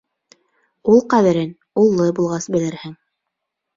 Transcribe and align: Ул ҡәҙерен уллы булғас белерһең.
Ул 0.93 1.03
ҡәҙерен 1.13 1.53
уллы 1.85 2.09
булғас 2.21 2.49
белерһең. 2.57 2.97